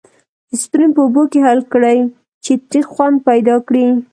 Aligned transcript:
اسپرین 0.53 0.89
په 0.95 1.01
اوبو 1.05 1.23
کې 1.31 1.39
حل 1.47 1.59
کړئ 1.73 1.97
چې 2.43 2.51
تریخ 2.69 2.85
خوند 2.93 3.15
پیدا 3.29 3.55
کړي. 3.67 3.85